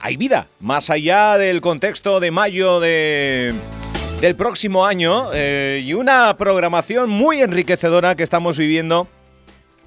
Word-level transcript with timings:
hay 0.00 0.16
vida, 0.16 0.48
más 0.60 0.90
allá 0.90 1.36
del 1.36 1.60
contexto 1.60 2.20
de 2.20 2.30
mayo 2.30 2.80
de 2.80 3.54
del 4.20 4.34
próximo 4.34 4.84
año 4.84 5.30
eh, 5.32 5.82
y 5.82 5.94
una 5.94 6.36
programación 6.36 7.08
muy 7.08 7.40
enriquecedora 7.40 8.16
que 8.16 8.22
estamos 8.22 8.58
viviendo 8.58 9.08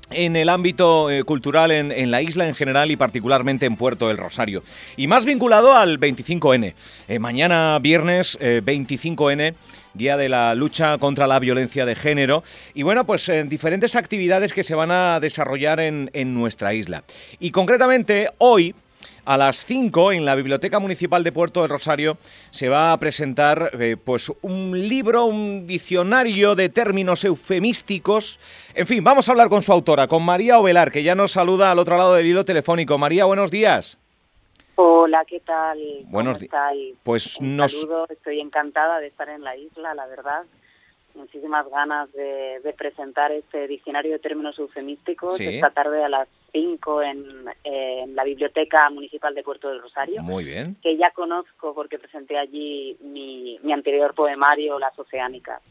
en 0.10 0.36
el 0.36 0.49
ámbito 0.49 1.12
eh, 1.12 1.23
cultural 1.23 1.71
en, 1.71 2.12
la 2.12 2.21
isla 2.23 2.47
en 2.47 2.55
general 2.55 2.89
y 2.89 2.96
particularmente 2.96 3.68
en 3.68 3.76
Puerto 3.76 4.07
del 4.07 4.18
Rosario. 4.18 4.63
Y 4.97 5.05
más 5.05 5.26
vinculado 5.26 5.76
al 5.76 6.00
25N. 6.00 6.73
Eh, 7.07 7.20
mañana 7.20 7.77
viernes 7.80 8.38
25N, 8.39 9.54
Día 9.93 10.18
de 10.18 10.30
la 10.30 10.55
Lucha 10.55 10.98
contra 10.98 11.27
la 11.27 11.39
Violencia 11.39 11.86
de 11.86 11.95
Género. 11.95 12.43
Y 12.73 12.82
bueno, 12.82 13.05
pues 13.05 13.32
diferentes 13.45 13.95
actividades 13.95 14.54
que 14.54 14.64
se 14.64 14.75
van 14.75 14.91
a 14.91 15.20
desarrollar 15.20 15.80
en, 15.80 16.09
en 16.14 16.34
nuestra 16.34 16.73
isla. 16.73 17.04
Y 17.39 17.52
concretamente 17.52 18.30
hoy 18.39 18.75
a 19.26 19.38
las 19.38 19.66
5 19.66 20.12
en 20.12 20.26
la 20.26 20.36
Biblioteca 20.36 20.80
Municipal 20.80 21.24
de 21.24 21.32
Puerto 21.32 21.62
del 21.62 21.70
Rosario 21.70 22.18
se 22.52 22.70
va 22.70 22.92
a 22.92 22.97
presentar 22.97 23.71
eh, 23.80 23.97
pues 24.04 24.32
un 24.42 24.71
libro, 24.88 25.25
un 25.25 25.66
diccionario 25.68 26.56
de 26.56 26.70
términos 26.70 27.24
eufemísticos. 27.24 28.39
En 28.74 28.86
fin, 28.86 29.04
vamos 29.04 29.28
a 29.28 29.32
hablar 29.32 29.50
con 29.50 29.64
su 29.64 29.71
autora, 29.71 30.07
con 30.07 30.24
María 30.24 30.60
Ovelar, 30.60 30.92
que 30.92 31.04
ya 31.04 31.16
nos 31.16 31.32
saluda 31.32 31.71
al 31.71 31.80
otro 31.80 31.97
lado 31.97 32.16
del 32.16 32.25
hilo 32.25 32.45
telefónico. 32.45 32.97
María, 32.97 33.25
buenos 33.25 33.52
días. 33.52 33.97
Hola, 34.75 35.23
¿qué 35.25 35.39
tal? 35.39 35.80
Buenos 36.05 36.39
días. 36.39 36.52
Pues 37.03 37.38
un 37.39 37.58
nos... 37.58 37.72
saludo, 37.72 38.08
estoy 38.09 38.39
encantada 38.39 39.00
de 39.00 39.08
estar 39.08 39.30
en 39.30 39.44
la 39.44 39.55
isla, 39.55 39.94
la 39.94 40.05
verdad 40.08 40.44
muchísimas 41.16 41.69
ganas 41.69 42.11
de, 42.14 42.73
presentar 42.75 43.31
este 43.31 43.67
diccionario 43.67 44.14
de 44.14 44.19
términos 44.19 44.58
eufemísticos 44.58 45.39
esta 45.39 45.69
tarde 45.69 46.03
a 46.03 46.09
las 46.09 46.28
5 46.53 47.02
en, 47.02 48.16
la 48.16 48.23
Biblioteca 48.23 48.89
Municipal 48.89 49.34
de 49.34 49.44
Puerto 49.44 49.70
del 49.70 49.81
Rosario. 49.81 50.22
Muy 50.22 50.44
bien. 50.44 50.78
Que 50.81 50.95
ya 50.95 51.11
conozco 51.11 51.73
porque 51.73 52.00
presenté 52.00 52.38
allí 52.38 52.95
mi, 53.02 53.59
anterior 53.73 54.14
poemario, 54.14 54.80
Las 54.80 54.97
Oceánicas. 54.97 55.61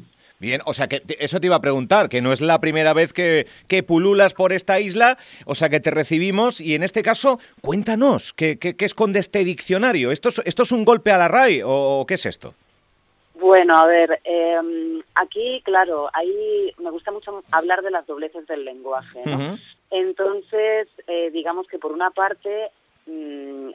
Bien, 0.41 0.61
o 0.67 0.75
sea 0.75 0.89
que 0.89 1.03
eso 1.21 1.39
te 1.39 1.47
iba 1.47 1.57
a 1.57 1.61
preguntar, 1.61 2.09
que 2.09 2.21
no 2.21 2.33
es 2.33 2.41
la 2.41 2.61
primera 2.61 2.93
vez 2.93 3.13
que, 3.13 3.47
que, 3.69 3.85
pululas 3.85 4.35
por 4.35 4.53
esta 4.53 4.81
isla, 4.81 5.17
o 5.47 5.55
sea 5.55 5.69
que 5.69 5.79
te 5.79 5.93
recibimos 5.93 6.61
y 6.61 6.75
en 6.75 6.83
este 6.83 7.03
caso, 7.03 7.39
cuéntanos, 7.61 8.33
¿qué, 8.33 8.59
qué, 8.59 8.75
esconde 8.85 9.21
este 9.21 9.45
diccionario? 9.45 10.11
¿Esto 10.11 10.31
es, 10.31 10.43
¿Esto 10.45 10.65
es 10.65 10.73
un 10.73 10.85
golpe 10.85 11.13
a 11.13 11.19
la 11.19 11.29
RAI 11.29 11.63
o 11.65 12.05
qué 12.09 12.15
es 12.15 12.27
esto? 12.27 12.55
Bueno, 13.43 13.77
a 13.77 13.87
ver, 13.87 14.21
em, 14.23 15.03
aquí, 15.17 15.61
claro, 15.65 16.09
ahí 16.13 16.73
me 16.79 16.93
gusta 16.93 17.11
mucho 17.11 17.43
hablar 17.51 17.83
de 17.83 17.91
las 17.91 18.07
dobleces 18.07 18.47
del 18.47 18.65
lenguaje, 18.65 19.21
¿no? 19.27 19.59
Entonces, 19.91 20.87
eh, 21.09 21.29
digamos 21.33 21.67
que 21.67 21.81
por 21.81 21.91
una 21.91 22.13
parte, 22.13 22.71
mm, 23.07 23.71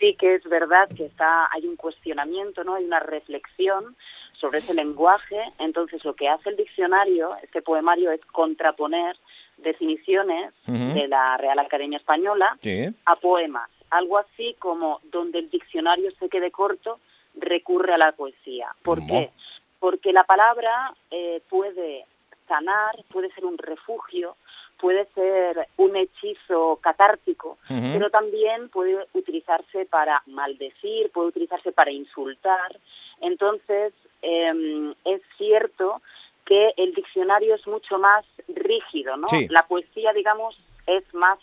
sí 0.00 0.14
que 0.14 0.34
es 0.34 0.42
verdad 0.42 0.88
que 0.88 1.06
está, 1.06 1.48
hay 1.52 1.68
un 1.68 1.76
cuestionamiento, 1.76 2.64
¿no? 2.64 2.74
Hay 2.74 2.84
una 2.84 2.98
reflexión 2.98 3.94
sobre 4.32 4.58
ese 4.58 4.74
lenguaje. 4.74 5.40
Entonces, 5.60 6.04
lo 6.04 6.14
que 6.14 6.28
hace 6.28 6.50
el 6.50 6.56
diccionario, 6.56 7.36
este 7.44 7.62
poemario, 7.62 8.10
es 8.10 8.24
contraponer 8.26 9.16
definiciones 9.58 10.52
de 10.66 11.06
la 11.06 11.36
Real 11.36 11.60
Academia 11.60 11.98
Española 11.98 12.58
a 13.04 13.16
poemas. 13.16 13.70
Algo 13.90 14.18
así 14.18 14.56
como 14.58 15.00
donde 15.04 15.38
el 15.38 15.50
diccionario 15.50 16.10
se 16.18 16.28
quede 16.28 16.50
corto, 16.50 16.98
recurre 17.40 17.94
a 17.94 17.98
la 17.98 18.12
poesía. 18.12 18.68
¿Por 18.82 19.04
qué? 19.06 19.30
Porque 19.78 20.12
la 20.12 20.24
palabra 20.24 20.94
eh, 21.10 21.42
puede 21.48 22.04
sanar, 22.46 23.04
puede 23.10 23.32
ser 23.32 23.44
un 23.44 23.56
refugio, 23.58 24.36
puede 24.80 25.06
ser 25.14 25.68
un 25.76 25.94
hechizo 25.94 26.78
catártico, 26.82 27.58
pero 27.68 28.10
también 28.10 28.68
puede 28.70 29.06
utilizarse 29.12 29.84
para 29.84 30.22
maldecir, 30.26 31.10
puede 31.10 31.28
utilizarse 31.28 31.70
para 31.70 31.90
insultar. 31.90 32.78
Entonces, 33.20 33.92
em, 34.22 34.94
es 35.04 35.20
cierto 35.36 36.00
que 36.46 36.72
el 36.76 36.94
diccionario 36.94 37.54
es 37.54 37.66
mucho 37.66 37.98
más 37.98 38.24
rígido, 38.48 39.16
¿no? 39.16 39.28
La 39.50 39.66
poesía, 39.66 40.12
digamos, 40.12 40.58
es 40.86 41.04
más 41.14 41.38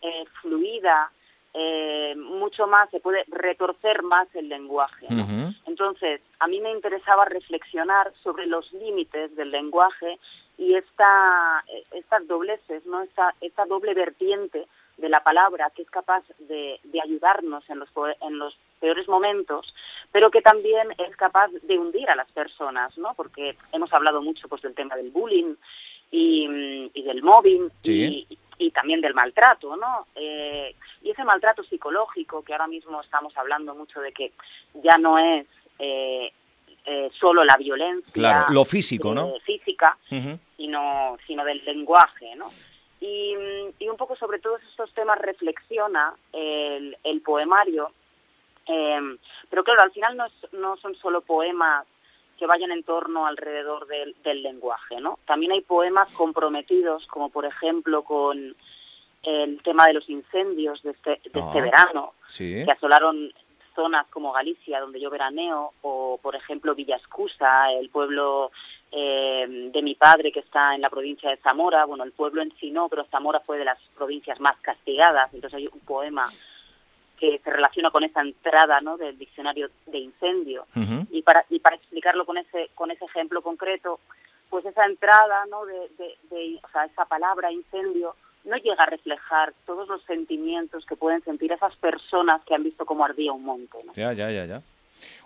eh, 0.00 0.24
fluida, 0.40 1.10
eh, 1.60 2.14
mucho 2.14 2.68
más, 2.68 2.88
se 2.90 3.00
puede 3.00 3.24
retorcer 3.26 4.04
más 4.04 4.28
el 4.36 4.48
lenguaje. 4.48 5.06
Entonces, 5.66 6.20
a 6.38 6.46
mí 6.46 6.60
me 6.60 6.70
interesaba 6.70 7.24
reflexionar 7.24 8.12
sobre 8.22 8.46
los 8.46 8.72
límites 8.72 9.34
del 9.34 9.50
lenguaje 9.50 10.20
y 10.56 10.74
esta, 10.74 11.64
estas 11.90 12.28
dobleces, 12.28 12.86
¿no? 12.86 13.02
esta, 13.02 13.34
esta 13.40 13.66
doble 13.66 13.92
vertiente 13.94 14.68
de 14.98 15.08
la 15.08 15.24
palabra 15.24 15.72
que 15.74 15.82
es 15.82 15.90
capaz 15.90 16.22
de, 16.38 16.78
ayudarnos 17.02 17.68
en 17.70 17.80
los, 17.80 17.88
en 18.20 18.38
los 18.38 18.56
peores 18.78 19.08
momentos, 19.08 19.74
pero 20.12 20.30
que 20.30 20.42
también 20.42 20.94
es 20.96 21.16
capaz 21.16 21.50
de 21.62 21.76
hundir 21.76 22.08
a 22.08 22.16
las 22.16 22.30
personas, 22.30 22.96
¿no? 22.98 23.14
Porque 23.14 23.56
hemos 23.72 23.92
hablado 23.92 24.22
mucho 24.22 24.46
pues 24.48 24.62
del 24.62 24.74
tema 24.74 24.94
del 24.94 25.10
bullying 25.10 25.56
y, 26.12 27.02
del 27.02 27.22
mobbing 27.22 27.68
y, 27.82 28.26
y 28.58 28.70
también 28.72 29.00
del 29.00 29.14
maltrato, 29.14 29.76
¿no? 29.76 30.08
Eh, 30.14 30.74
y 31.02 31.10
ese 31.10 31.24
maltrato 31.24 31.62
psicológico 31.62 32.42
que 32.42 32.52
ahora 32.52 32.66
mismo 32.66 33.00
estamos 33.00 33.36
hablando 33.36 33.74
mucho 33.74 34.00
de 34.00 34.12
que 34.12 34.32
ya 34.74 34.98
no 34.98 35.18
es 35.18 35.46
eh, 35.78 36.32
eh, 36.84 37.10
solo 37.18 37.44
la 37.44 37.56
violencia, 37.56 38.12
claro, 38.12 38.52
lo 38.52 38.64
físico, 38.64 39.14
¿no? 39.14 39.34
Física, 39.44 39.96
sino, 40.56 41.16
sino 41.26 41.44
del 41.44 41.64
lenguaje, 41.64 42.34
¿no? 42.34 42.48
Y, 43.00 43.36
y, 43.78 43.88
un 43.88 43.96
poco 43.96 44.16
sobre 44.16 44.40
todos 44.40 44.60
estos 44.70 44.92
temas 44.92 45.18
reflexiona 45.18 46.14
el, 46.32 46.96
el 47.04 47.20
poemario, 47.20 47.92
pero 48.66 49.64
claro, 49.64 49.82
al 49.82 49.92
final 49.92 50.16
no, 50.16 50.26
no 50.52 50.76
son 50.78 50.96
solo 50.96 51.20
poemas 51.20 51.86
que 52.38 52.46
vayan 52.46 52.70
en 52.70 52.84
torno 52.84 53.26
alrededor 53.26 53.86
del, 53.86 54.42
lenguaje, 54.42 55.00
¿no? 55.00 55.18
También 55.26 55.52
hay 55.52 55.60
poemas 55.60 56.10
comprometidos, 56.12 57.06
como 57.06 57.30
por 57.30 57.44
ejemplo 57.44 58.02
con 58.02 58.54
el 59.24 59.62
tema 59.62 59.86
de 59.86 59.94
los 59.94 60.08
incendios 60.08 60.82
de 60.82 60.92
este, 60.92 61.20
este 61.24 61.40
ah, 61.40 61.50
verano, 61.52 62.14
que 62.36 62.70
asolaron 62.70 63.32
zonas 63.74 64.06
como 64.08 64.32
Galicia, 64.32 64.80
donde 64.80 65.00
yo 65.00 65.10
veraneo, 65.10 65.72
o 65.82 66.18
por 66.22 66.36
ejemplo 66.36 66.74
Villa 66.74 66.96
Escusa, 66.96 67.72
el 67.72 67.90
pueblo 67.90 68.50
eh, 68.90 69.70
de 69.72 69.82
mi 69.82 69.94
padre 69.94 70.32
que 70.32 70.40
está 70.40 70.74
en 70.74 70.80
la 70.80 70.90
provincia 70.90 71.30
de 71.30 71.36
Zamora, 71.38 71.84
bueno, 71.84 72.04
el 72.04 72.12
pueblo 72.12 72.42
en 72.42 72.52
sí 72.58 72.70
no, 72.70 72.88
pero 72.88 73.04
Zamora 73.04 73.40
fue 73.40 73.58
de 73.58 73.64
las 73.64 73.78
provincias 73.96 74.40
más 74.40 74.56
castigadas, 74.60 75.32
entonces 75.34 75.58
hay 75.58 75.66
un 75.66 75.80
poema 75.80 76.28
que 77.18 77.40
se 77.42 77.50
relaciona 77.50 77.90
con 77.90 78.04
esa 78.04 78.20
entrada 78.20 78.80
¿no? 78.80 78.96
del 78.96 79.18
diccionario 79.18 79.70
de 79.86 79.98
incendio. 79.98 80.66
y, 81.10 81.22
para, 81.22 81.44
y 81.50 81.58
para 81.58 81.76
explicarlo 81.76 82.24
con 82.24 82.38
ese, 82.38 82.70
con 82.74 82.90
ese 82.90 83.04
ejemplo 83.04 83.42
concreto, 83.42 84.00
pues 84.48 84.64
esa 84.64 84.84
entrada 84.84 85.44
¿no? 85.50 85.66
de, 85.66 85.90
de, 86.30 86.60
o 86.62 86.68
sea, 86.70 86.84
esa 86.84 87.04
palabra 87.04 87.52
incendio 87.52 88.14
no 88.44 88.56
llega 88.56 88.84
a 88.84 88.86
reflejar 88.86 89.52
todos 89.66 89.88
los 89.88 90.02
sentimientos 90.04 90.86
que 90.86 90.96
pueden 90.96 91.22
sentir 91.22 91.52
esas 91.52 91.74
personas 91.76 92.42
que 92.44 92.54
han 92.54 92.62
visto 92.62 92.86
cómo 92.86 93.04
ardía 93.04 93.32
un 93.32 93.44
monte. 93.44 93.78
Ya, 93.94 94.12
ya, 94.12 94.30
ya, 94.30 94.46
ya. 94.46 94.62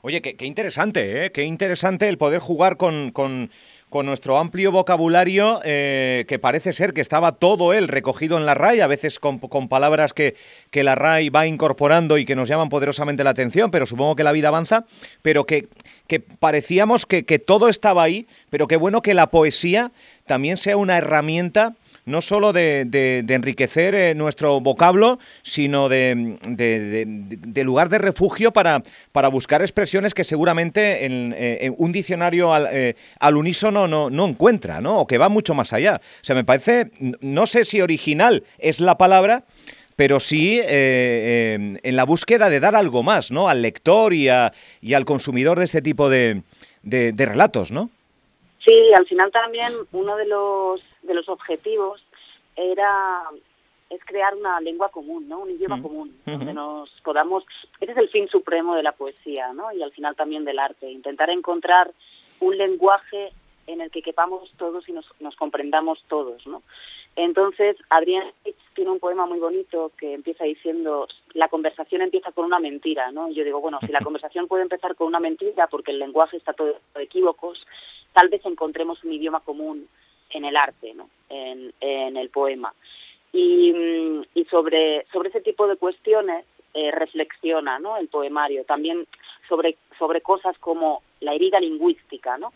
Oye, 0.02 0.20
qué, 0.20 0.46
interesante, 0.46 1.26
¿eh? 1.26 1.32
Qué 1.32 1.44
interesante 1.44 2.08
el 2.08 2.18
poder 2.18 2.40
jugar 2.40 2.76
con, 2.76 3.12
con, 3.12 3.50
nuestro 4.04 4.38
amplio 4.38 4.72
vocabulario, 4.72 5.60
eh, 5.64 6.24
que 6.26 6.38
parece 6.38 6.72
ser 6.72 6.92
que 6.92 7.00
estaba 7.00 7.32
todo 7.32 7.72
él 7.72 7.88
recogido 7.88 8.36
en 8.36 8.46
la 8.46 8.54
RAI, 8.54 8.80
a 8.80 8.86
veces 8.86 9.18
con, 9.20 9.38
palabras 9.68 10.12
que, 10.12 10.34
que, 10.70 10.82
la 10.82 10.94
RAI 10.94 11.28
va 11.28 11.46
incorporando 11.46 12.18
y 12.18 12.24
que 12.24 12.34
nos 12.34 12.48
llaman 12.48 12.68
poderosamente 12.68 13.22
la 13.22 13.30
atención, 13.30 13.70
pero 13.70 13.86
supongo 13.86 14.16
que 14.16 14.24
la 14.24 14.32
vida 14.32 14.48
avanza, 14.48 14.86
pero 15.20 15.44
que, 15.44 15.68
que 16.06 16.20
parecíamos 16.20 17.06
que, 17.06 17.24
que 17.24 17.38
todo 17.38 17.68
estaba 17.68 18.02
ahí, 18.02 18.26
pero 18.50 18.66
qué 18.66 18.76
bueno 18.76 19.02
que 19.02 19.14
la 19.14 19.28
poesía 19.28 19.92
también 20.26 20.56
sea 20.56 20.76
una 20.76 20.98
herramienta 20.98 21.74
no 22.04 22.20
solo 22.20 22.52
de, 22.52 23.24
enriquecer 23.28 23.94
eh, 23.94 24.14
nuestro 24.14 24.60
vocablo, 24.60 25.18
sino 25.42 25.88
de, 25.88 26.36
lugar 27.64 27.88
de 27.88 27.98
refugio 27.98 28.52
para, 28.52 28.82
para 29.12 29.28
buscar 29.28 29.62
expresiones 29.62 30.14
que 30.14 30.24
seguramente 30.24 31.04
en, 31.04 31.34
eh, 31.36 31.72
un 31.76 31.92
diccionario 31.92 32.52
al, 32.52 32.68
eh, 32.72 32.96
al 33.20 33.36
unísono 33.36 33.86
no, 33.86 34.10
no, 34.10 34.26
encuentra, 34.26 34.80
¿no? 34.80 35.00
O 35.00 35.06
que 35.06 35.18
va 35.18 35.28
mucho 35.28 35.54
más 35.54 35.72
allá. 35.72 36.00
O 36.20 36.24
sea, 36.24 36.34
me 36.34 36.44
parece, 36.44 36.90
no 37.20 37.46
sé 37.46 37.64
si 37.64 37.80
original 37.80 38.44
es 38.58 38.80
la 38.80 38.98
palabra, 38.98 39.44
pero 39.94 40.20
sí 40.20 40.60
en 40.64 41.96
la 41.96 42.04
búsqueda 42.04 42.50
de 42.50 42.60
dar 42.60 42.74
algo 42.74 43.02
más, 43.02 43.30
¿no? 43.30 43.48
Al 43.48 43.62
lector 43.62 44.14
y, 44.14 44.28
y 44.80 44.94
al 44.94 45.04
consumidor 45.04 45.58
de 45.58 45.66
este 45.66 45.82
tipo 45.82 46.08
de, 46.08 46.42
de 46.82 47.26
relatos, 47.26 47.70
¿no? 47.70 47.90
Sí, 48.64 48.92
al 48.94 49.06
final 49.06 49.30
también 49.32 49.72
uno 49.92 50.16
de 50.16 50.26
los, 50.26 50.80
de 51.02 51.14
los 51.14 51.28
objetivos 51.28 52.04
era 52.56 53.22
es 53.92 54.02
crear 54.06 54.34
una 54.34 54.58
lengua 54.60 54.88
común, 54.88 55.28
¿no? 55.28 55.40
Un 55.40 55.50
idioma 55.50 55.76
mm. 55.76 55.82
común, 55.82 56.16
donde 56.24 56.54
nos 56.54 56.90
podamos... 57.02 57.44
Ese 57.78 57.92
es 57.92 57.98
el 57.98 58.08
fin 58.08 58.26
supremo 58.28 58.74
de 58.74 58.82
la 58.82 58.92
poesía, 58.92 59.52
¿no? 59.52 59.70
Y 59.72 59.82
al 59.82 59.92
final 59.92 60.16
también 60.16 60.44
del 60.44 60.58
arte, 60.58 60.90
intentar 60.90 61.28
encontrar 61.28 61.92
un 62.40 62.56
lenguaje 62.56 63.32
en 63.66 63.82
el 63.82 63.90
que 63.90 64.02
quepamos 64.02 64.50
todos 64.56 64.88
y 64.88 64.92
nos, 64.92 65.06
nos 65.20 65.36
comprendamos 65.36 66.02
todos, 66.08 66.46
¿no? 66.46 66.62
Entonces, 67.16 67.76
Adrián 67.90 68.24
tiene 68.74 68.90
un 68.90 68.98
poema 68.98 69.26
muy 69.26 69.38
bonito 69.38 69.92
que 69.98 70.14
empieza 70.14 70.44
diciendo, 70.44 71.08
la 71.34 71.48
conversación 71.48 72.00
empieza 72.00 72.32
con 72.32 72.46
una 72.46 72.58
mentira, 72.58 73.10
¿no? 73.12 73.28
Y 73.28 73.34
yo 73.34 73.44
digo, 73.44 73.60
bueno, 73.60 73.78
si 73.80 73.92
la 73.92 74.00
conversación 74.04 74.48
puede 74.48 74.62
empezar 74.62 74.94
con 74.94 75.08
una 75.08 75.20
mentira 75.20 75.66
porque 75.66 75.90
el 75.90 75.98
lenguaje 75.98 76.36
está 76.36 76.52
todo 76.54 76.78
de 76.94 77.02
equívocos, 77.02 77.66
tal 78.12 78.28
vez 78.28 78.44
encontremos 78.46 79.02
un 79.04 79.12
idioma 79.12 79.40
común 79.40 79.88
en 80.30 80.44
el 80.44 80.56
arte, 80.56 80.94
¿no? 80.94 81.10
En, 81.28 81.72
el 82.16 82.28
poema. 82.30 82.72
Y, 83.32 83.72
mm, 83.72 84.22
y, 84.34 84.44
sobre, 84.46 85.06
sobre 85.12 85.30
ese 85.30 85.40
tipo 85.40 85.66
de 85.66 85.76
cuestiones 85.76 86.44
eh, 86.74 86.90
reflexiona 86.90 87.78
¿no? 87.78 87.98
el 87.98 88.08
poemario. 88.08 88.64
También 88.64 89.06
sobre, 89.48 89.76
sobre 89.98 90.22
cosas 90.22 90.56
como 90.58 91.02
la 91.20 91.34
herida 91.34 91.60
lingüística, 91.60 92.38
¿no? 92.38 92.52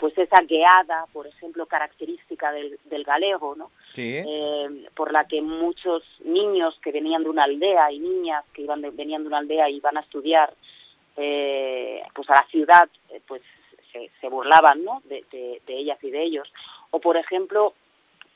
Pues 0.00 0.16
esa 0.16 0.40
gueada, 0.40 1.04
por 1.12 1.26
ejemplo, 1.26 1.66
característica 1.66 2.50
del, 2.52 2.80
del 2.84 3.04
galego, 3.04 3.54
¿no? 3.54 3.70
Eh, 3.98 4.86
por 4.94 5.12
la 5.12 5.28
que 5.28 5.42
muchos 5.42 6.02
niños 6.24 6.74
que 6.82 6.90
venían 6.90 7.22
de 7.22 7.28
una 7.28 7.44
aldea 7.44 7.92
y 7.92 7.98
niñas 7.98 8.42
que 8.54 8.62
iban 8.62 8.80
venían 8.96 9.22
de 9.22 9.28
una 9.28 9.38
aldea 9.38 9.68
y 9.68 9.76
iban 9.76 9.98
a 9.98 10.00
estudiar 10.00 10.54
eh, 11.18 12.02
pues 12.14 12.30
a 12.30 12.36
la 12.36 12.46
ciudad, 12.46 12.88
eh, 13.10 13.20
pues 13.28 13.42
se, 13.92 14.10
se 14.22 14.28
burlaban 14.30 14.82
¿no? 14.82 15.02
de, 15.04 15.22
de, 15.30 15.60
ellas 15.66 15.98
y 16.02 16.10
de 16.10 16.22
ellos. 16.22 16.50
O, 16.92 16.98
por 16.98 17.18
ejemplo, 17.18 17.74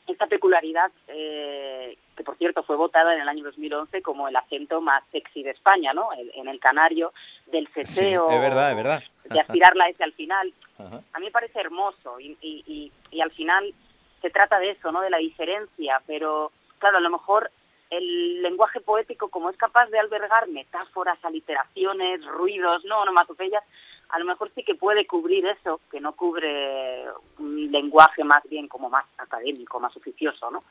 esta 0.07 0.27
peculiaridad, 0.27 0.93
que 1.07 2.25
por 2.25 2.37
cierto 2.37 2.63
fue 2.63 2.77
votada 2.77 3.15
en 3.15 3.23
el 3.23 3.29
año 3.29 3.43
2011 3.45 4.03
como 4.03 4.29
el 4.29 4.37
acento 4.37 4.83
más 4.83 5.03
sexy 5.13 5.43
de 5.43 5.53
España, 5.53 5.95
¿no? 5.95 6.11
en 6.13 6.47
el 6.47 6.61
canario, 6.61 7.15
del 7.47 7.69
ceseo, 7.69 8.31
es 8.31 8.41
verdad, 8.41 8.71
es 8.71 8.77
verdad. 8.77 9.03
de 9.25 9.41
aspirar 9.41 9.77
la 9.77 9.89
S 9.89 10.03
al 10.03 10.13
final. 10.13 10.53
A 10.79 11.19
mí 11.19 11.27
me 11.27 11.31
parece 11.31 11.61
hermoso 11.61 12.19
y, 12.19 12.37
y, 12.41 12.91
y, 13.11 13.21
al 13.21 13.31
final 13.31 13.73
se 14.21 14.31
trata 14.31 14.59
de 14.59 14.71
eso, 14.71 14.91
¿no? 14.91 15.01
De 15.03 15.11
la 15.11 15.19
diferencia, 15.19 16.03
pero 16.07 16.51
claro, 16.79 16.99
a 16.99 17.01
lo 17.01 17.11
mejor 17.11 17.51
el 17.91 18.43
lenguaje 18.43 18.81
poético, 18.81 19.29
como 19.29 19.51
es 19.51 19.57
capaz 19.57 19.87
de 19.87 19.99
albergar 20.01 20.49
metáforas, 20.49 21.19
aliteraciones, 21.25 22.25
ruidos, 22.27 22.85
no 22.85 23.03
onomatopeyas, 23.03 23.63
a 24.09 24.19
lo 24.19 24.25
mejor 24.25 24.51
sí 24.55 24.63
que 24.63 24.75
puede 24.75 25.07
cubrir 25.07 25.47
eso, 25.47 25.81
que 25.91 26.01
no 26.01 26.13
cubre 26.13 27.05
un 27.39 27.71
lenguaje 27.71 28.25
más 28.25 28.43
bien 28.49 28.69
como 28.69 28.91
más 28.91 29.05
académico, 29.19 29.81
más 29.81 29.97
oficioso, 29.97 30.51
¿no? 30.51 30.63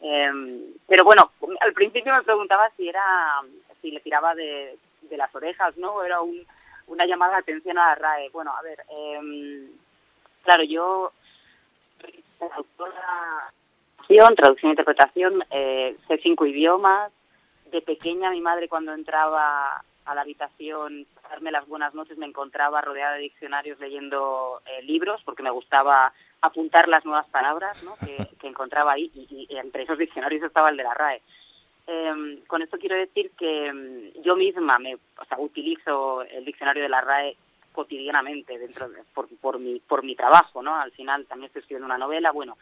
Em, 0.00 0.74
pero 0.86 1.04
bueno, 1.04 1.32
al 1.60 1.72
principio 1.72 2.14
me 2.14 2.22
preguntaba 2.22 2.70
si 2.76 2.88
era, 2.88 3.04
si 3.80 3.90
le 3.90 4.00
tiraba 4.00 4.34
de, 4.34 4.78
de 5.02 5.16
las 5.16 5.34
orejas, 5.34 5.76
¿no? 5.76 6.02
Era 6.02 6.20
un, 6.20 6.46
una 6.86 7.06
llamada 7.06 7.34
de 7.34 7.40
atención 7.40 7.78
a 7.78 7.88
la 7.88 7.94
RAE. 7.94 8.30
Bueno, 8.30 8.52
a 8.56 8.62
ver, 8.62 8.84
eh, 8.90 9.68
claro, 10.42 10.62
yo 10.64 11.12
traductora, 12.38 13.52
traducción 14.36 14.70
e 14.70 14.72
interpretación, 14.72 15.44
eh, 15.50 15.96
sé 16.08 16.18
cinco 16.22 16.46
idiomas. 16.46 17.12
De 17.70 17.82
pequeña 17.82 18.30
mi 18.30 18.40
madre 18.40 18.68
cuando 18.68 18.92
entraba 18.92 19.84
a 20.04 20.14
la 20.14 20.22
habitación 20.22 21.06
darme 21.30 21.52
las 21.52 21.68
buenas 21.68 21.94
noches 21.94 22.18
me 22.18 22.26
encontraba 22.26 22.80
rodeada 22.80 23.14
de 23.14 23.20
diccionarios 23.20 23.78
leyendo 23.78 24.60
eh, 24.66 24.82
libros 24.82 25.22
porque 25.24 25.44
me 25.44 25.50
gustaba 25.50 26.12
apuntar 26.42 26.88
las 26.88 27.04
nuevas 27.04 27.26
palabras 27.28 27.82
¿no? 27.82 27.96
que, 28.40 28.46
encontraba 28.46 28.92
ahí 28.92 29.10
y, 29.14 29.46
y, 29.48 29.56
entre 29.56 29.84
esos 29.84 29.98
diccionarios 29.98 30.42
estaba 30.42 30.70
el 30.70 30.76
de 30.76 30.82
la 30.82 30.94
RAE. 30.94 31.22
Eh, 31.86 32.42
con 32.46 32.62
esto 32.62 32.78
quiero 32.78 32.96
decir 32.96 33.32
que 33.38 33.66
em, 33.66 34.12
yo 34.22 34.36
misma 34.36 34.78
me, 34.78 34.94
o 34.94 35.24
sea, 35.28 35.38
utilizo 35.38 36.22
el 36.22 36.44
diccionario 36.44 36.82
de 36.82 36.88
la 36.88 37.00
RAE 37.00 37.36
cotidianamente 37.72 38.58
dentro 38.58 38.88
por, 39.14 39.28
por 39.38 39.58
mi 39.58 39.78
por 39.80 40.02
mi 40.02 40.16
trabajo 40.16 40.60
no 40.62 40.74
al 40.74 40.90
final 40.90 41.26
también 41.26 41.46
estoy 41.46 41.60
escribiendo 41.60 41.86
una 41.86 41.98
novela 41.98 42.32
bueno 42.32 42.56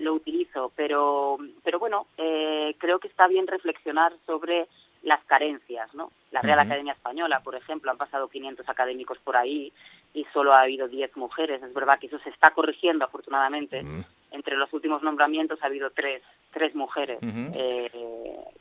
lo 0.00 0.14
utilizo 0.14 0.72
pero 0.74 1.38
pero 1.62 1.78
bueno 1.78 2.08
eh, 2.16 2.74
creo 2.78 2.98
que 2.98 3.08
está 3.08 3.28
bien 3.28 3.46
reflexionar 3.46 4.12
sobre 4.26 4.66
las 5.02 5.22
carencias 5.24 5.94
no 5.94 6.10
la 6.32 6.42
Real 6.42 6.58
Academia 6.58 6.92
Española 6.92 7.40
por 7.40 7.54
ejemplo 7.54 7.90
han 7.90 7.98
pasado 7.98 8.28
500 8.28 8.68
académicos 8.68 9.18
por 9.18 9.36
ahí 9.36 9.72
y 10.14 10.24
solo 10.32 10.52
ha 10.52 10.62
habido 10.62 10.88
10 10.88 11.16
mujeres 11.16 11.62
es 11.62 11.74
verdad 11.74 11.98
que 11.98 12.06
eso 12.06 12.18
se 12.20 12.30
está 12.30 12.50
corrigiendo 12.50 13.04
afortunadamente 13.04 13.84
entre 14.30 14.56
los 14.56 14.72
últimos 14.72 15.02
nombramientos 15.02 15.58
ha 15.62 15.66
habido 15.66 15.90
tres, 15.90 16.22
tres 16.52 16.74
mujeres 16.74 17.18
eh, 17.22 17.90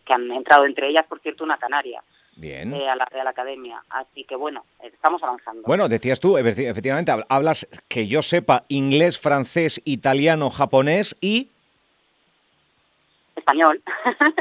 que 0.06 0.14
han 0.14 0.32
entrado, 0.32 0.66
entre 0.66 0.90
ellas, 0.90 1.06
por 1.08 1.20
cierto, 1.20 1.44
una 1.44 1.58
canaria. 1.58 2.02
Bien. 2.36 2.74
Eh, 2.74 2.88
a 2.88 2.96
la 2.96 3.06
Real 3.06 3.28
Academia. 3.28 3.84
Así 3.90 4.24
que 4.24 4.36
bueno, 4.36 4.64
estamos 4.84 5.24
avanzando. 5.24 5.64
Bueno, 5.64 5.90
decías 5.90 6.20
tú, 6.20 6.38
efectivamente, 6.38 7.12
hablas 7.30 7.68
que 7.88 8.08
yo 8.08 8.22
sepa 8.22 8.66
inglés, 8.68 9.18
francés, 9.18 9.82
italiano, 9.86 10.50
japonés 10.52 11.16
y 11.20 11.50
español. 13.36 13.82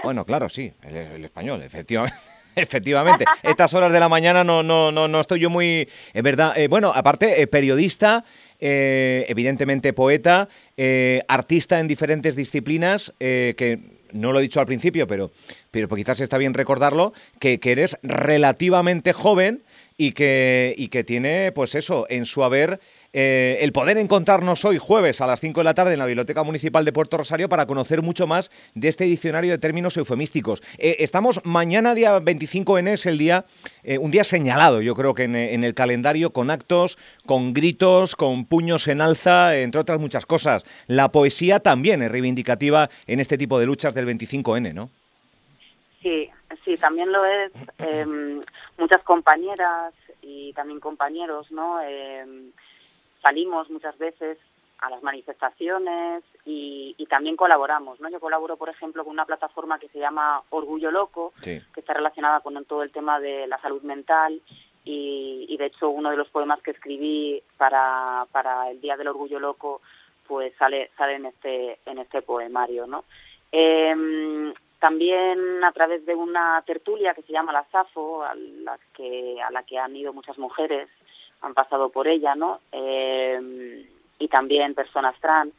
Bueno, 0.02 0.24
claro, 0.24 0.48
sí, 0.48 0.72
el, 0.82 1.24
español, 1.24 1.62
efectivamente. 1.62 2.16
Efectivamente, 2.62 3.24
estas 3.42 3.74
horas 3.74 3.92
de 3.92 4.00
la 4.00 4.08
mañana 4.08 4.42
no, 4.42 4.62
no, 4.62 4.90
no, 4.90 5.06
no 5.08 5.20
estoy 5.20 5.40
yo 5.40 5.50
muy... 5.50 5.88
Es 6.14 6.22
verdad, 6.22 6.56
eh, 6.56 6.68
bueno, 6.68 6.92
aparte, 6.94 7.46
periodista, 7.46 8.24
eh, 8.58 9.26
evidentemente 9.28 9.92
poeta, 9.92 10.48
eh, 10.76 11.20
artista 11.28 11.78
en 11.78 11.88
diferentes 11.88 12.36
disciplinas, 12.36 13.12
eh, 13.20 13.54
que 13.58 13.80
no 14.12 14.32
lo 14.32 14.38
he 14.38 14.42
dicho 14.42 14.60
al 14.60 14.66
principio, 14.66 15.06
pero, 15.06 15.30
pero 15.70 15.88
quizás 15.94 16.20
está 16.20 16.38
bien 16.38 16.54
recordarlo, 16.54 17.12
que, 17.38 17.60
que 17.60 17.72
eres 17.72 17.98
relativamente 18.02 19.12
joven 19.12 19.62
y 19.98 20.12
que, 20.12 20.74
y 20.78 20.88
que 20.88 21.04
tiene, 21.04 21.52
pues 21.52 21.74
eso, 21.74 22.06
en 22.08 22.24
su 22.24 22.44
haber 22.44 22.80
eh, 23.18 23.64
el 23.64 23.72
poder 23.72 23.96
encontrarnos 23.96 24.62
hoy 24.66 24.76
jueves 24.76 25.22
a 25.22 25.26
las 25.26 25.40
5 25.40 25.60
de 25.60 25.64
la 25.64 25.72
tarde 25.72 25.94
en 25.94 25.98
la 25.98 26.04
Biblioteca 26.04 26.42
Municipal 26.42 26.84
de 26.84 26.92
Puerto 26.92 27.16
Rosario 27.16 27.48
para 27.48 27.64
conocer 27.64 28.02
mucho 28.02 28.26
más 28.26 28.50
de 28.74 28.88
este 28.88 29.04
diccionario 29.04 29.52
de 29.52 29.58
términos 29.58 29.96
eufemísticos. 29.96 30.62
Eh, 30.76 30.96
estamos 30.98 31.40
mañana, 31.42 31.94
día 31.94 32.18
25 32.18 32.76
en 32.76 32.88
es 32.88 33.06
el 33.06 33.16
día, 33.16 33.46
eh, 33.84 33.96
un 33.96 34.10
día 34.10 34.22
señalado, 34.22 34.82
yo 34.82 34.94
creo 34.94 35.14
que 35.14 35.24
en, 35.24 35.34
en, 35.34 35.64
el 35.64 35.72
calendario, 35.72 36.34
con 36.34 36.50
actos, 36.50 36.98
con 37.24 37.54
gritos, 37.54 38.16
con 38.16 38.44
puños 38.44 38.86
en 38.86 39.00
alza, 39.00 39.56
entre 39.56 39.80
otras 39.80 39.98
muchas 39.98 40.26
cosas. 40.26 40.66
La 40.86 41.10
poesía 41.10 41.60
también 41.60 42.02
es 42.02 42.10
reivindicativa 42.10 42.90
en 43.06 43.20
este 43.20 43.38
tipo 43.38 43.58
de 43.58 43.64
luchas 43.64 43.94
del 43.94 44.06
25N, 44.06 44.74
¿no? 44.74 44.90
Sí, 46.02 46.28
sí, 46.66 46.76
también 46.76 47.10
lo 47.10 47.24
es. 47.24 47.50
Em, 47.78 48.42
muchas 48.76 49.02
compañeras 49.04 49.94
y 50.20 50.52
también 50.52 50.80
compañeros, 50.80 51.50
¿no? 51.50 51.80
Salimos 53.22 53.70
muchas 53.70 53.96
veces 53.98 54.38
a 54.78 54.90
las 54.90 55.02
manifestaciones 55.02 56.22
y, 56.44 56.94
también 57.08 57.36
colaboramos, 57.36 58.00
¿no? 58.00 58.10
Yo 58.10 58.20
colaboro, 58.20 58.56
por 58.56 58.68
ejemplo, 58.68 59.04
con 59.04 59.12
una 59.12 59.24
plataforma 59.24 59.78
que 59.78 59.88
se 59.88 59.98
llama 59.98 60.42
Orgullo 60.50 60.90
Loco, 60.90 61.32
que 61.40 61.62
está 61.74 61.94
relacionada 61.94 62.40
con 62.40 62.62
todo 62.64 62.82
el 62.82 62.90
tema 62.90 63.20
de 63.20 63.46
la 63.46 63.58
salud 63.60 63.82
mental 63.82 64.40
y, 64.84 65.56
de 65.56 65.66
hecho 65.66 65.88
uno 65.88 66.10
de 66.10 66.16
los 66.16 66.28
poemas 66.28 66.60
que 66.60 66.72
escribí 66.72 67.42
para, 67.56 68.26
para 68.32 68.70
el 68.70 68.80
Día 68.80 68.96
del 68.96 69.08
Orgullo 69.08 69.40
Loco 69.40 69.80
pues 70.26 70.52
sale 70.58 70.90
sale 70.98 71.14
en 71.14 71.26
este 71.26 71.78
en 71.86 71.98
este 71.98 72.20
poemario, 72.20 72.86
¿no? 72.86 73.04
Em, 73.52 74.52
también 74.80 75.64
a 75.64 75.72
través 75.72 76.04
de 76.04 76.14
una 76.14 76.62
tertulia 76.66 77.14
que 77.14 77.22
se 77.22 77.32
llama 77.32 77.52
la 77.52 77.64
SAFO, 77.70 78.24
a 78.24 78.34
la 78.34 78.78
que, 78.92 79.40
a 79.40 79.50
la 79.50 79.62
que 79.62 79.78
han 79.78 79.96
ido 79.96 80.12
muchas 80.12 80.36
mujeres 80.36 80.88
han 81.40 81.54
pasado 81.54 81.90
por 81.90 82.08
ella, 82.08 82.34
¿no? 82.34 82.60
Eh, 82.72 83.88
y 84.18 84.28
también 84.28 84.74
personas 84.74 85.18
trans, 85.20 85.52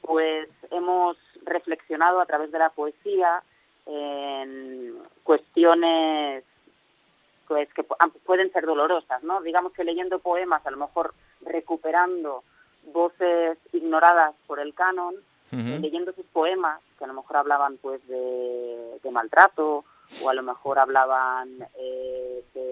pues 0.00 0.48
hemos 0.70 1.16
reflexionado 1.44 2.20
a 2.20 2.26
través 2.26 2.50
de 2.52 2.58
la 2.58 2.70
poesía 2.70 3.42
en 3.86 4.94
cuestiones 5.22 6.44
pues, 7.48 7.72
que 7.74 7.84
pueden 8.24 8.52
ser 8.52 8.66
dolorosas, 8.66 9.22
¿no? 9.22 9.40
Digamos 9.42 9.72
que 9.72 9.84
leyendo 9.84 10.18
poemas, 10.18 10.64
a 10.66 10.70
lo 10.70 10.76
mejor 10.76 11.14
recuperando 11.42 12.44
voces 12.92 13.58
ignoradas 13.72 14.34
por 14.46 14.58
el 14.58 14.74
canon, 14.74 15.14
leyendo 15.50 16.14
sus 16.14 16.24
poemas, 16.26 16.80
que 16.98 17.04
a 17.04 17.06
lo 17.06 17.12
mejor 17.12 17.36
hablaban 17.36 17.76
pues 17.76 18.06
de, 18.08 18.98
de 19.02 19.10
maltrato 19.10 19.84
o 20.22 20.28
a 20.30 20.34
lo 20.34 20.42
mejor 20.42 20.78
hablaban 20.78 21.50
eh, 21.76 22.42
de 22.54 22.71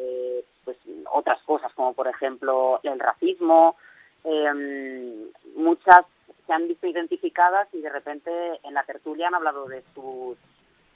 otras 1.13 1.41
cosas, 1.43 1.73
como 1.75 1.95
por 1.95 2.09
ejemplo 2.09 2.81
el 2.83 2.99
racismo. 2.99 3.77
Em, 4.25 5.31
muchas 5.57 6.05
se 6.47 6.53
han 6.53 6.69
visto 6.69 6.87
identificadas 6.87 7.69
y 7.73 7.81
de 7.81 7.91
repente 7.91 8.31
en 8.65 8.75
la 8.75 8.85
tertulia 8.85 9.29
han 9.29 9.35
hablado 9.35 9.67
de 9.67 9.83
sus 9.95 10.37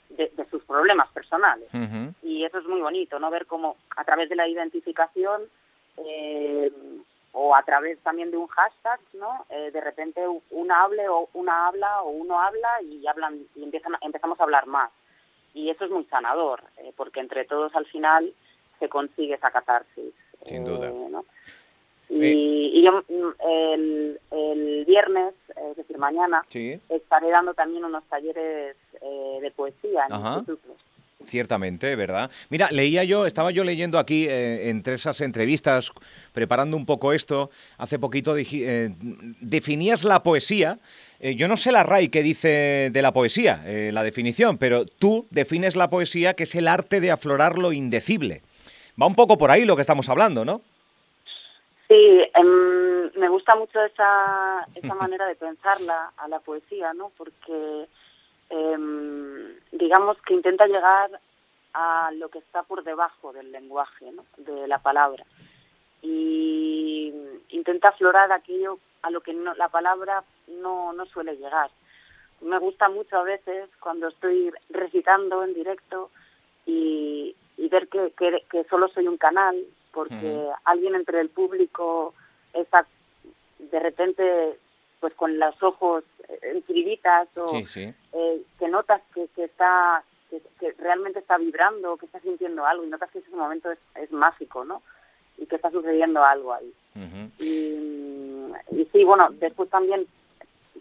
de, 0.09 0.47
sus 0.49 0.63
problemas 0.63 1.09
personales. 1.09 1.69
Y 2.21 2.43
eso 2.43 2.59
es 2.59 2.65
muy 2.65 2.81
bonito 2.81 3.19
no 3.19 3.29
ver 3.29 3.45
cómo 3.45 3.77
a 3.95 4.03
través 4.03 4.29
de 4.29 4.35
la 4.35 4.47
identificación 4.47 5.43
eh, 5.97 6.71
o 7.31 7.55
a 7.55 7.63
través 7.63 7.99
también 7.99 8.31
de 8.31 8.37
un 8.37 8.47
hashtag 8.47 8.99
no 9.13 9.45
eh, 9.49 9.71
de 9.71 9.81
repente 9.81 10.21
una 10.51 10.83
hable 10.83 11.07
o 11.09 11.29
una 11.33 11.67
habla 11.67 12.01
o 12.01 12.09
uno 12.09 12.39
habla 12.39 12.81
y 12.81 13.05
hablan 13.07 13.39
y 13.55 13.63
empiezan 13.63 13.93
empezamos 14.01 14.39
a 14.39 14.43
hablar 14.43 14.67
más. 14.67 14.91
Y 15.53 15.69
eso 15.69 15.85
es 15.85 15.91
muy 15.91 16.03
sanador, 16.05 16.63
eh, 16.77 16.91
porque 16.97 17.21
entre 17.21 17.45
todos 17.45 17.73
al 17.75 17.85
final 17.85 18.33
se 18.79 18.89
consigue 18.89 19.35
esa 19.35 19.51
catarsis. 19.51 20.13
Sin 20.45 20.63
duda. 20.63 20.89
Eh, 22.09 22.31
Y, 22.73 22.83
yo 22.83 23.03
mm, 23.07 23.33
el, 23.49 24.19
el, 24.31 24.85
viernes, 24.85 25.33
es 25.71 25.77
decir, 25.77 25.97
mañana, 25.97 26.43
estaré 26.89 27.29
dando 27.29 27.53
también 27.53 27.83
unos 27.83 28.03
talleres 28.05 28.75
de 29.41 29.51
poesía 29.55 30.05
en 30.09 30.15
institutos. 30.15 30.77
Ciertamente, 31.25 31.95
¿verdad? 31.95 32.29
Mira, 32.49 32.69
leía 32.71 33.03
yo, 33.03 33.25
estaba 33.25 33.49
yo 33.51 33.63
leyendo 33.63 33.99
aquí 33.99 34.27
eh, 34.27 34.69
entre 34.69 34.95
esas 34.95 35.21
entrevistas, 35.21 35.91
preparando 36.33 36.77
un 36.77 36.85
poco 36.85 37.13
esto, 37.13 37.49
hace 37.77 37.97
poquito 37.99 38.35
eh, 38.37 38.91
definías 39.41 40.03
la 40.03 40.23
poesía. 40.23 40.79
Eh, 41.19 41.35
yo 41.35 41.47
no 41.47 41.57
sé 41.57 41.71
la 41.71 41.83
RAI 41.83 42.09
que 42.09 42.21
dice 42.21 42.89
de 42.91 43.01
la 43.01 43.13
poesía, 43.13 43.63
la 43.65 44.03
definición, 44.03 44.57
pero 44.57 44.85
tú 44.85 45.25
defines 45.31 45.75
la 45.75 45.89
poesía 45.89 46.33
que 46.35 46.43
es 46.43 46.53
el 46.55 46.67
arte 46.67 46.99
de 46.99 47.11
aflorar 47.11 47.57
lo 47.57 47.71
indecible. 47.71 48.41
Va 49.01 49.07
un 49.07 49.15
poco 49.15 49.37
por 49.37 49.51
ahí 49.51 49.65
lo 49.65 49.75
que 49.75 49.81
estamos 49.81 50.09
hablando, 50.09 50.45
¿no? 50.45 50.61
Sí, 51.87 52.23
em, 52.33 53.11
me 53.15 53.29
gusta 53.29 53.55
mucho 53.55 53.83
esa, 53.83 54.67
esa 54.75 54.95
manera 54.95 55.25
de 55.27 55.35
pensarla 55.35 56.11
a 56.17 56.27
la 56.27 56.39
poesía, 56.39 56.93
¿no? 56.93 57.11
Porque 57.17 57.87
Em, 58.49 59.55
digamos 59.71 60.17
que 60.21 60.33
intenta 60.33 60.67
llegar 60.67 61.19
a 61.73 62.11
lo 62.13 62.29
que 62.29 62.39
está 62.39 62.63
por 62.63 62.83
debajo 62.83 63.33
del 63.33 63.51
lenguaje, 63.51 64.11
de 64.37 64.67
la 64.67 64.79
palabra. 64.79 65.25
Y 66.01 67.11
intenta 67.49 67.89
aflorar 67.89 68.31
aquello 68.31 68.77
a 69.01 69.09
lo 69.09 69.21
que 69.21 69.33
la 69.33 69.69
palabra 69.69 70.23
no, 70.47 70.93
no 70.93 71.05
suele 71.07 71.35
llegar. 71.35 71.69
Me 72.41 72.59
gusta 72.59 72.89
mucho 72.89 73.17
a 73.17 73.23
veces 73.23 73.69
cuando 73.79 74.09
estoy 74.09 74.51
recitando 74.69 75.43
en 75.43 75.53
directo 75.53 76.11
y, 76.65 77.35
ver 77.69 77.87
que, 77.87 78.13
que, 78.17 78.63
solo 78.69 78.87
soy 78.89 79.07
un 79.07 79.17
canal, 79.17 79.55
porque 79.91 80.47
alguien 80.65 80.95
entre 80.95 81.21
el 81.21 81.29
público 81.29 82.13
está 82.53 82.85
de 83.59 83.79
repente 83.79 84.57
pues 84.99 85.13
con 85.13 85.37
los 85.37 85.61
ojos 85.61 86.03
en 86.41 86.63
o 87.35 87.57
eh, 88.13 88.41
que 88.57 88.67
notas 88.67 89.01
que, 89.13 89.27
que 89.35 89.43
está 89.45 90.03
que, 90.59 90.71
realmente 90.79 91.19
está 91.19 91.37
vibrando, 91.37 91.97
que 91.97 92.05
está 92.05 92.19
sintiendo 92.19 92.65
algo 92.65 92.83
y 92.83 92.87
notas 92.87 93.11
que 93.11 93.19
ese 93.19 93.29
momento 93.31 93.71
es, 93.71 94.11
mágico, 94.11 94.65
¿no? 94.65 94.81
Y 95.37 95.45
que 95.45 95.55
está 95.55 95.69
sucediendo 95.71 96.23
algo 96.23 96.53
ahí. 96.53 96.73
y, 97.39 98.85
sí, 98.91 99.03
bueno, 99.03 99.29
después 99.31 99.69
también 99.69 100.07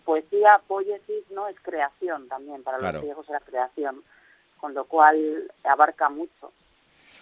poesía, 0.04 0.60
poiesis, 0.66 1.30
¿no? 1.30 1.48
Es 1.48 1.56
creación 1.60 2.28
también, 2.28 2.62
para 2.62 2.78
los 2.78 3.02
griegos 3.02 3.28
era 3.28 3.40
creación, 3.40 4.02
con 4.58 4.74
lo 4.74 4.84
cual 4.84 5.50
abarca 5.64 6.08
mucho. 6.08 6.52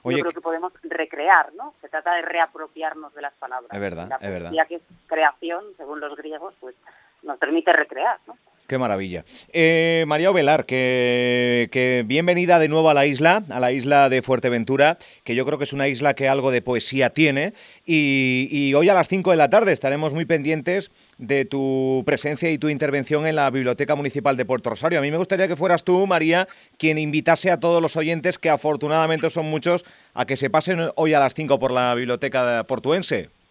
Yo 0.05 0.19
creo 0.19 0.33
que 0.33 0.41
podemos 0.41 0.73
recrear, 0.83 1.53
¿no? 1.55 1.75
Se 1.81 1.89
trata 1.89 2.15
de 2.15 2.23
reapropiarnos 2.23 3.15
de 3.15 3.23
las 3.23 3.35
palabras. 3.35 3.71
Es 3.73 3.81
verdad, 3.81 4.09
la 4.09 4.17
es 4.17 4.31
verdad. 4.31 4.67
que 4.67 4.77
es 4.77 4.83
creación, 5.07 5.65
según 5.77 6.01
los 6.01 6.17
griegos, 6.17 6.55
pues 6.61 6.75
nos 7.23 7.39
permite 7.39 7.73
recrear, 7.73 8.19
¿no? 8.27 8.37
Qué 8.67 8.79
maravilla. 8.79 9.25
Eh, 9.53 10.05
María 10.07 10.31
Ovelar, 10.31 10.65
que, 10.65 12.05
bienvenida 12.07 12.59
de 12.59 12.69
nuevo 12.69 12.89
a 12.89 12.95
la 12.95 13.07
isla, 13.07 13.43
a 13.51 13.61
la 13.61 13.73
isla 13.73 14.09
de 14.09 14.23
Fuerteventura, 14.23 14.99
que 15.25 15.35
yo 15.35 15.45
creo 15.45 15.59
que 15.59 15.65
es 15.65 15.73
una 15.73 15.89
isla 15.89 16.15
que 16.15 16.29
algo 16.29 16.51
de 16.51 16.63
poesía 16.63 17.11
tiene. 17.11 17.55
Y, 17.85 18.73
hoy 18.75 18.89
a 18.89 18.95
las 18.95 19.09
5 19.09 19.31
de 19.33 19.37
la 19.37 19.51
tarde 19.51 19.73
estaremos 19.73 20.15
muy 20.15 20.25
pendientes 20.25 20.91
de 21.19 21.45
tu 21.45 22.03
presencia 22.07 22.51
y 22.51 22.59
tu 22.59 22.69
intervención 22.69 23.27
en 23.27 23.37
la 23.37 23.51
Biblioteca 23.51 23.95
Municipal 23.95 24.37
de 24.37 24.45
Puerto 24.45 24.71
Rosario. 24.71 25.01
A 25.01 25.03
mí 25.03 25.11
me 25.11 25.19
gustaría 25.19 25.49
que 25.49 25.57
fueras 25.57 25.85
tú, 25.85 26.07
María, 26.07 26.49
quien 26.79 26.99
invitase 26.99 27.51
a 27.51 27.61
todos 27.61 27.83
los 27.83 27.97
oyentes, 27.97 28.39
que 28.39 28.49
afortunadamente 28.49 29.29
son 29.29 29.47
muchos, 29.47 29.85
a 30.15 30.25
que 30.25 30.37
se 30.37 30.51
pasen 30.51 30.91
hoy 30.95 31.15
a 31.15 31.21
las 31.21 31.35
5 31.35 31.59
por 31.59 31.73
la 31.73 31.95
Biblioteca 31.95 32.65
Portuense. 32.67 33.42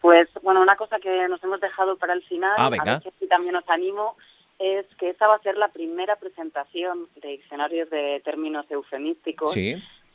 Pues 0.00 0.28
bueno, 0.42 0.62
una 0.62 0.76
cosa 0.76 0.98
que 0.98 1.28
nos 1.28 1.42
hemos 1.42 1.60
dejado 1.60 1.96
para 1.96 2.12
el 2.12 2.22
final, 2.22 2.54
ah, 2.56 2.66
a 2.66 2.84
ver 2.84 3.12
si 3.18 3.26
también 3.26 3.56
os 3.56 3.68
animo, 3.68 4.16
es 4.58 4.86
que 4.96 5.10
esa 5.10 5.26
va 5.26 5.36
a 5.36 5.42
ser 5.42 5.56
la 5.56 5.68
primera 5.68 6.16
presentación 6.16 7.08
de 7.16 7.28
diccionarios 7.28 7.90
de 7.90 8.20
términos 8.24 8.66
eufemísticos 8.70 9.56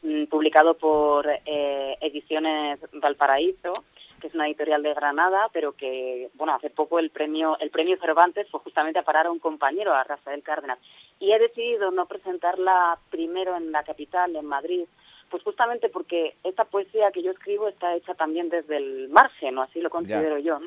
mm, 0.02 0.26
publicado 0.26 0.76
por 0.76 1.28
eh, 1.46 1.98
Ediciones 2.02 2.80
Valparaíso, 2.94 3.74
que 4.20 4.28
es 4.28 4.36
una 4.36 4.48
editorial 4.48 4.84
de 4.84 4.94
Granada, 4.94 5.50
pero 5.52 5.74
que, 5.74 6.30
bueno, 6.36 6.54
hace 6.54 6.70
poco 6.70 7.00
el 7.00 7.10
premio 7.10 7.58
el 7.60 7.70
premio 7.70 7.98
Cervantes 7.98 8.48
fue 8.50 8.62
justamente 8.62 9.00
a 9.00 9.04
parar 9.04 9.28
a 9.28 9.32
un 9.32 9.40
compañero, 9.40 9.94
a 9.94 10.04
Rafael 10.04 10.44
Cárdenas. 10.44 10.80
Y 11.20 11.32
he 11.32 11.40
decidido 11.40 11.92
no 11.92 12.06
presentarla 12.06 12.98
primero 13.10 13.56
en 13.56 13.72
la 13.72 13.84
capital, 13.84 14.36
en 14.36 14.46
Madrid, 14.46 14.86
pues 15.34 15.42
justamente 15.42 15.90
porque 15.90 16.36
esta 16.44 16.64
poesía 16.64 17.12
que 17.12 17.24
yo 17.24 17.32
escribo 17.32 17.68
está 17.68 17.96
hecha 17.96 18.14
también 18.14 18.50
desde 18.50 18.78
el 18.78 19.10
margen, 19.10 19.58
o 19.58 19.64
así 19.64 19.82
lo 19.82 19.90
considero 19.90 20.38
yo. 20.38 20.60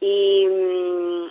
Y, 0.00 0.44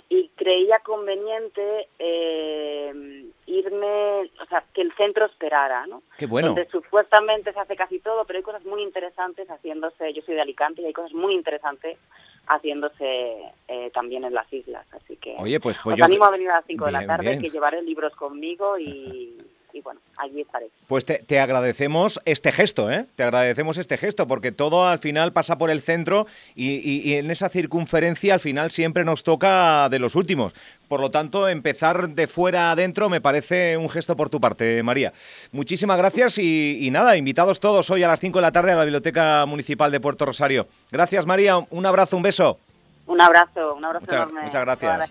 y, 0.08 0.30
creía 0.36 0.78
conveniente 0.78 1.88
eh, 1.98 3.26
irme, 3.44 4.30
o 4.40 4.46
sea, 4.48 4.64
que 4.72 4.80
el 4.80 4.90
centro 4.94 5.26
esperara, 5.26 5.86
¿no? 5.86 6.02
Qué 6.16 6.24
bueno. 6.24 6.48
Donde 6.48 6.66
supuestamente 6.70 7.52
se 7.52 7.60
hace 7.60 7.76
casi 7.76 7.98
todo, 7.98 8.24
pero 8.24 8.38
hay 8.38 8.42
cosas 8.42 8.64
muy 8.64 8.82
interesantes 8.82 9.46
haciéndose, 9.50 10.14
yo 10.14 10.22
soy 10.22 10.34
de 10.34 10.40
Alicante 10.40 10.80
y 10.80 10.86
hay 10.86 10.94
cosas 10.94 11.12
muy 11.12 11.34
interesantes 11.34 11.98
haciéndose 12.46 13.52
eh, 13.68 13.90
también 13.92 14.24
en 14.24 14.32
las 14.32 14.50
islas, 14.50 14.86
así 14.94 15.16
que 15.16 15.36
Oye, 15.38 15.60
pues, 15.60 15.78
pues 15.84 16.00
os 16.00 16.02
animo 16.02 16.24
a 16.24 16.30
venir 16.30 16.48
a 16.48 16.56
las 16.56 16.64
5 16.66 16.86
de 16.86 16.92
la 16.92 17.06
tarde, 17.06 17.38
que 17.38 17.50
llevaré 17.50 17.82
libros 17.82 18.14
conmigo 18.16 18.78
y 18.78 19.36
y 19.72 19.80
bueno, 19.80 20.00
allí 20.16 20.40
estaré. 20.40 20.68
Pues 20.86 21.04
te, 21.04 21.40
agradecemos 21.40 22.20
este 22.24 22.52
gesto, 22.52 22.90
¿eh? 22.90 23.06
Te 23.16 23.22
agradecemos 23.22 23.78
este 23.78 23.96
gesto, 23.96 24.26
porque 24.26 24.52
todo 24.52 24.86
al 24.86 24.98
final 24.98 25.32
pasa 25.32 25.58
por 25.58 25.70
el 25.70 25.80
centro 25.80 26.26
y, 26.54 27.14
en 27.14 27.30
esa 27.30 27.48
circunferencia 27.48 28.34
al 28.34 28.40
final 28.40 28.70
siempre 28.70 29.04
nos 29.04 29.22
toca 29.22 29.88
de 29.88 29.98
los 29.98 30.14
últimos. 30.14 30.54
Por 30.88 31.00
lo 31.00 31.10
tanto, 31.10 31.48
empezar 31.48 32.10
de 32.10 32.26
fuera 32.26 32.70
adentro 32.70 33.08
me 33.08 33.20
parece 33.20 33.76
un 33.76 33.88
gesto 33.88 34.16
por 34.16 34.28
tu 34.28 34.40
parte, 34.40 34.82
María. 34.82 35.12
Muchísimas 35.52 35.98
gracias 35.98 36.38
y, 36.38 36.88
nada, 36.92 37.16
invitados 37.16 37.60
todos 37.60 37.90
hoy 37.90 38.02
a 38.02 38.08
las 38.08 38.20
5 38.20 38.38
de 38.38 38.42
la 38.42 38.52
tarde 38.52 38.72
a 38.72 38.76
la 38.76 38.84
Biblioteca 38.84 39.46
Municipal 39.46 39.90
de 39.90 40.00
Puerto 40.00 40.26
Rosario. 40.26 40.66
Gracias, 40.90 41.26
María. 41.26 41.58
Un 41.70 41.86
abrazo, 41.86 42.16
un 42.16 42.22
beso. 42.22 42.58
Un 43.06 43.20
abrazo, 43.20 43.74
un 43.74 43.84
abrazo 43.84 44.06
enorme. 44.14 44.42
Muchas 44.42 44.62
gracias. 44.62 45.10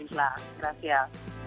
Gracias. 0.59 1.40